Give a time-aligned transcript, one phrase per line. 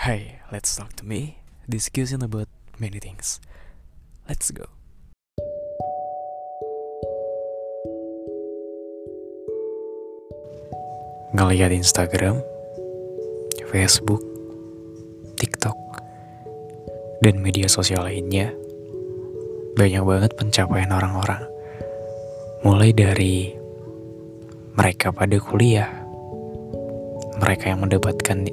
[0.00, 1.44] Hey, let's talk to me.
[1.68, 2.48] Discussion about
[2.80, 3.36] many things.
[4.24, 4.64] Let's go.
[11.36, 12.40] Ngeliat Instagram,
[13.68, 14.24] Facebook,
[15.36, 15.76] TikTok,
[17.20, 18.56] dan media sosial lainnya,
[19.76, 21.44] banyak banget pencapaian orang-orang.
[22.64, 23.52] Mulai dari
[24.80, 25.92] mereka pada kuliah,
[27.36, 28.48] mereka yang mendapatkan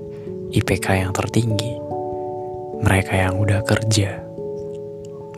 [0.48, 1.76] IPK yang tertinggi,
[2.80, 4.24] mereka yang udah kerja,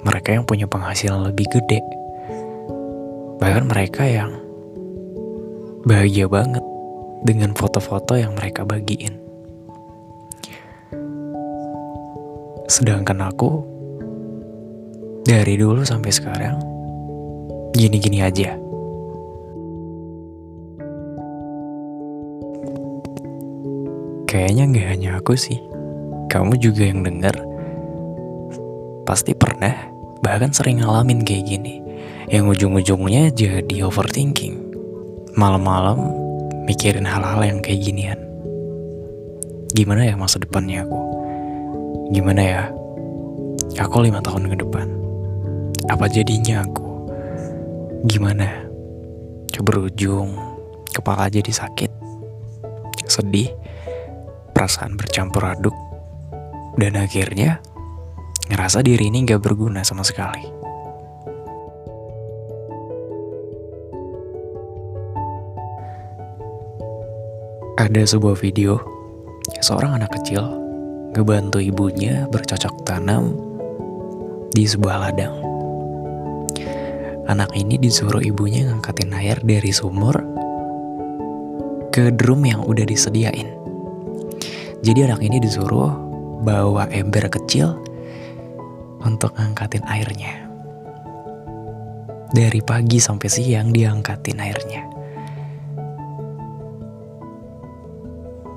[0.05, 1.81] mereka yang punya penghasilan lebih gede,
[3.41, 4.37] bahkan mereka yang
[5.81, 6.61] bahagia banget
[7.25, 9.17] dengan foto-foto yang mereka bagiin.
[12.69, 13.65] Sedangkan aku
[15.25, 16.61] dari dulu sampai sekarang
[17.73, 18.68] gini-gini aja.
[24.29, 25.57] Kayaknya nggak hanya aku sih,
[26.29, 27.33] kamu juga yang denger
[29.01, 29.73] pasti pernah
[30.21, 31.81] bahkan sering ngalamin kayak gini,
[32.29, 34.69] yang ujung-ujungnya jadi overthinking.
[35.33, 36.13] Malam-malam
[36.69, 38.21] mikirin hal-hal yang kayak ginian.
[39.73, 41.01] Gimana ya masa depannya aku?
[42.13, 42.63] Gimana ya?
[43.81, 44.93] Aku lima tahun ke depan.
[45.89, 46.85] Apa jadinya aku?
[48.05, 48.69] Gimana?
[49.59, 50.39] Berujung,
[50.95, 51.91] kepala jadi sakit,
[53.11, 53.51] sedih,
[54.59, 55.71] perasaan bercampur aduk,
[56.75, 57.63] dan akhirnya
[58.51, 60.43] ngerasa diri ini gak berguna sama sekali.
[67.79, 68.83] Ada sebuah video
[69.63, 70.43] seorang anak kecil
[71.15, 73.39] ngebantu ibunya bercocok tanam
[74.51, 75.39] di sebuah ladang.
[77.31, 80.19] Anak ini disuruh ibunya ngangkatin air dari sumur
[81.95, 83.58] ke drum yang udah disediain.
[84.79, 85.91] Jadi anak ini disuruh
[86.39, 87.75] bawa ember kecil
[89.03, 90.47] untuk ngangkatin airnya.
[92.31, 94.83] Dari pagi sampai siang dia angkatin airnya.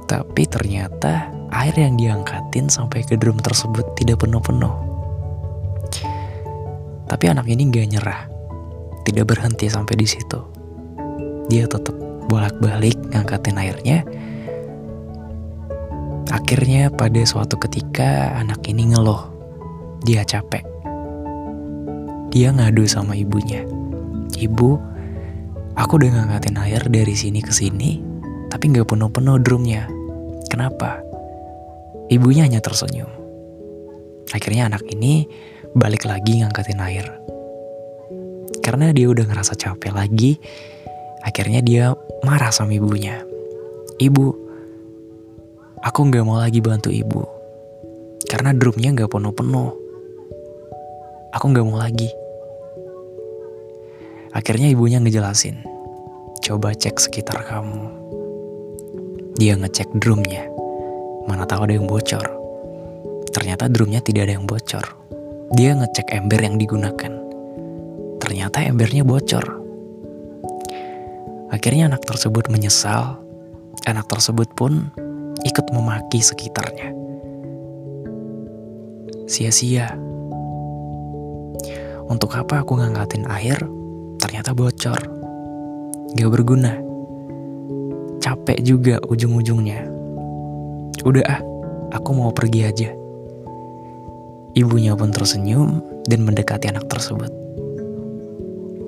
[0.06, 4.74] Tapi ternyata air yang diangkatin sampai ke drum tersebut tidak penuh-penuh.
[7.08, 8.22] Tapi anak ini gak nyerah,
[9.04, 10.40] tidak berhenti sampai di situ.
[11.50, 11.96] Dia tetap
[12.30, 14.06] bolak-balik ngangkatin airnya.
[16.52, 19.24] Akhirnya pada suatu ketika anak ini ngeluh,
[20.04, 20.60] dia capek.
[22.28, 23.64] Dia ngadu sama ibunya.
[24.36, 24.70] Ibu,
[25.80, 28.04] aku udah ngangkatin air dari sini ke sini,
[28.52, 29.88] tapi nggak penuh-penuh drumnya.
[30.52, 31.00] Kenapa?
[32.12, 33.08] Ibunya hanya tersenyum.
[34.36, 35.24] Akhirnya anak ini
[35.72, 37.08] balik lagi ngangkatin air.
[38.60, 40.36] Karena dia udah ngerasa capek lagi,
[41.24, 41.96] akhirnya dia
[42.28, 43.24] marah sama ibunya.
[43.96, 44.41] Ibu,
[45.82, 47.26] aku nggak mau lagi bantu ibu.
[48.30, 49.70] Karena drumnya nggak penuh-penuh.
[51.34, 52.08] Aku nggak mau lagi.
[54.32, 55.60] Akhirnya ibunya ngejelasin.
[56.40, 57.82] Coba cek sekitar kamu.
[59.36, 60.48] Dia ngecek drumnya.
[61.28, 62.24] Mana tahu ada yang bocor.
[63.34, 64.86] Ternyata drumnya tidak ada yang bocor.
[65.52, 67.12] Dia ngecek ember yang digunakan.
[68.22, 69.44] Ternyata embernya bocor.
[71.52, 73.20] Akhirnya anak tersebut menyesal.
[73.84, 74.88] Anak tersebut pun
[75.46, 76.94] ikut memaki sekitarnya.
[79.26, 79.90] Sia-sia.
[82.06, 83.58] Untuk apa aku ngangkatin air?
[84.20, 85.00] Ternyata bocor.
[86.12, 86.92] Gak berguna
[88.22, 89.82] capek juga ujung-ujungnya.
[91.02, 91.40] Udah ah,
[91.90, 92.90] aku mau pergi aja.
[94.54, 97.28] Ibunya pun tersenyum dan mendekati anak tersebut.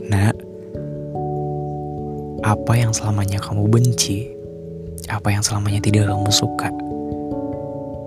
[0.06, 0.36] Nak,
[2.46, 4.30] apa yang selamanya kamu benci,
[5.14, 6.68] apa yang selamanya tidak kamu suka,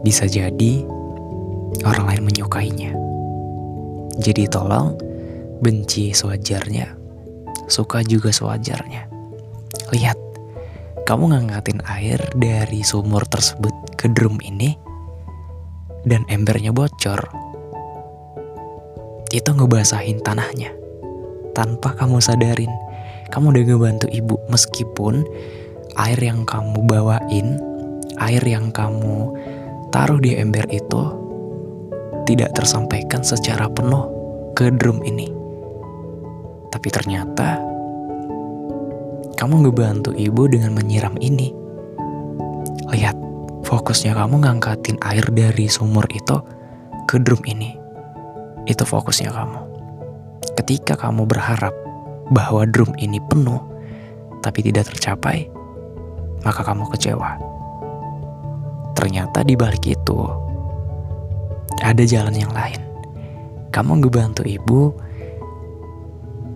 [0.04, 0.84] bisa jadi
[1.88, 2.92] orang lain menyukainya.
[4.18, 4.98] Jadi tolong
[5.64, 6.94] benci sewajarnya,
[7.72, 9.08] suka juga sewajarnya.
[9.94, 10.18] Lihat,
[11.08, 14.76] kamu ngangkatin air dari sumur tersebut ke drum ini
[16.04, 17.20] dan embernya bocor.
[19.32, 20.76] Itu ngebasahin tanahnya.
[21.56, 22.72] Tanpa kamu sadarin,
[23.30, 25.26] kamu udah ngebantu ibu meskipun
[25.98, 27.58] air yang kamu bawain,
[28.22, 29.34] air yang kamu
[29.90, 31.02] taruh di ember itu
[32.30, 34.06] tidak tersampaikan secara penuh
[34.54, 35.32] ke drum ini.
[36.70, 37.58] Tapi ternyata
[39.38, 41.54] kamu ngebantu ibu dengan menyiram ini.
[42.90, 43.16] Lihat,
[43.66, 46.38] fokusnya kamu ngangkatin air dari sumur itu
[47.06, 47.74] ke drum ini.
[48.68, 49.62] Itu fokusnya kamu.
[50.58, 51.72] Ketika kamu berharap
[52.34, 53.62] bahwa drum ini penuh,
[54.44, 55.48] tapi tidak tercapai,
[56.42, 57.40] maka kamu kecewa.
[58.98, 60.20] Ternyata di balik itu
[61.82, 62.82] ada jalan yang lain.
[63.70, 64.94] Kamu ngebantu ibu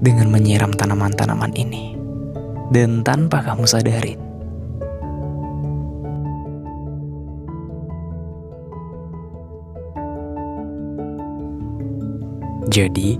[0.01, 1.93] dengan menyiram tanaman-tanaman ini.
[2.71, 4.31] Dan tanpa kamu sadarin,
[12.71, 13.19] Jadi,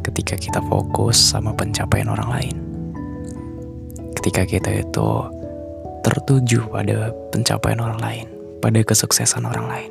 [0.00, 2.56] ketika kita fokus sama pencapaian orang lain,
[4.22, 5.10] ketika kita itu
[6.06, 8.26] tertuju pada pencapaian orang lain,
[8.62, 9.90] pada kesuksesan orang lain,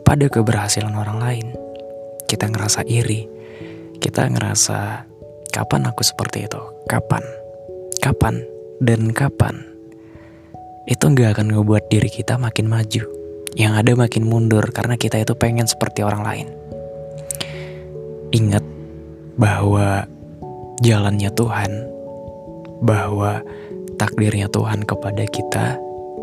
[0.00, 1.46] pada keberhasilan orang lain,
[2.24, 3.28] kita ngerasa iri,
[4.00, 5.04] kita ngerasa
[5.52, 6.56] kapan aku seperti itu,
[6.88, 7.20] kapan,
[8.00, 8.40] kapan,
[8.80, 9.60] dan kapan.
[10.88, 13.04] Itu nggak akan ngebuat diri kita makin maju,
[13.60, 16.48] yang ada makin mundur karena kita itu pengen seperti orang lain.
[18.32, 18.64] Ingat
[19.36, 20.08] bahwa
[20.80, 21.92] jalannya Tuhan,
[22.80, 23.40] bahwa
[23.96, 25.76] takdirnya Tuhan kepada kita,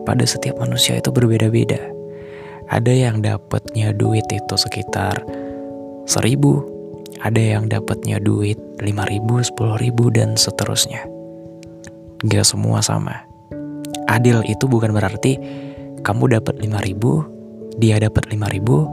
[0.07, 1.79] pada setiap manusia itu berbeda-beda.
[2.71, 5.21] Ada yang dapatnya duit itu sekitar
[6.07, 6.63] seribu,
[7.21, 11.03] ada yang dapatnya duit lima ribu, sepuluh ribu, dan seterusnya.
[12.23, 13.27] Gak semua sama.
[14.07, 15.35] Adil itu bukan berarti
[16.01, 17.23] kamu dapat lima ribu,
[17.77, 18.87] dia dapat lima ribu,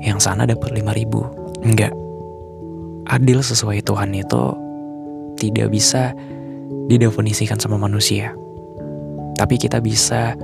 [0.00, 1.26] yang sana dapat lima ribu.
[1.60, 1.92] Enggak
[3.10, 4.42] adil sesuai Tuhan itu
[5.34, 6.14] tidak bisa
[6.90, 8.34] didefinisikan sama manusia.
[9.38, 10.34] Tapi kita bisa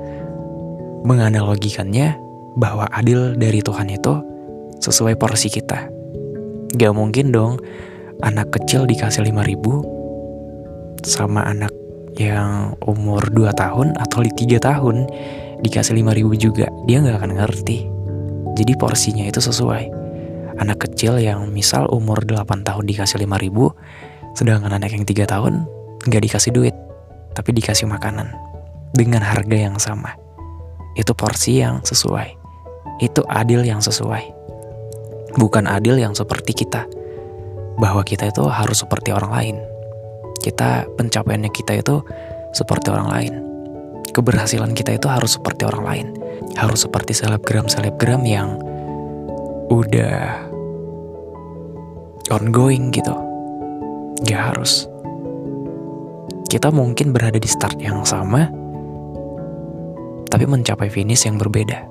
[1.06, 2.18] menganalogikannya
[2.58, 4.14] bahwa adil dari Tuhan itu
[4.80, 5.86] sesuai porsi kita.
[6.74, 7.60] Gak mungkin dong
[8.24, 9.84] anak kecil dikasih 5 ribu
[11.04, 11.70] sama anak
[12.16, 15.06] yang umur 2 tahun atau 3 tahun
[15.60, 16.66] dikasih 5 ribu juga.
[16.88, 17.78] Dia gak akan ngerti.
[18.56, 19.92] Jadi porsinya itu sesuai
[20.56, 23.76] anak kecil yang misal umur 8 tahun dikasih 5 ribu,
[24.32, 25.75] sedangkan anak yang 3 tahun
[26.06, 26.74] nggak dikasih duit,
[27.34, 28.32] tapi dikasih makanan
[28.96, 30.16] dengan harga yang sama.
[30.96, 32.32] Itu porsi yang sesuai.
[33.04, 34.32] Itu adil yang sesuai.
[35.36, 36.88] Bukan adil yang seperti kita.
[37.76, 39.56] Bahwa kita itu harus seperti orang lain.
[40.40, 42.00] Kita pencapaiannya kita itu
[42.56, 43.34] seperti orang lain.
[44.16, 46.06] Keberhasilan kita itu harus seperti orang lain.
[46.56, 48.56] Harus seperti selebgram-selebgram yang
[49.68, 50.48] udah
[52.32, 53.12] ongoing gitu.
[54.24, 54.88] Gak harus.
[56.56, 58.48] Kita mungkin berada di start yang sama,
[60.32, 61.84] tapi mencapai finish yang berbeda.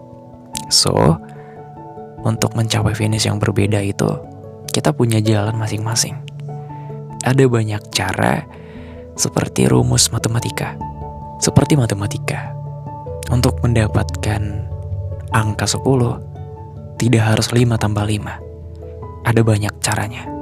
[0.73, 1.21] So,
[2.25, 4.09] untuk mencapai finish yang berbeda itu,
[4.73, 6.17] kita punya jalan masing-masing.
[7.21, 8.41] Ada banyak cara
[9.13, 10.73] seperti rumus matematika.
[11.38, 12.50] Seperti matematika.
[13.29, 14.65] Untuk mendapatkan
[15.29, 19.29] angka 10, tidak harus 5 tambah 5.
[19.29, 20.35] Ada banyak caranya.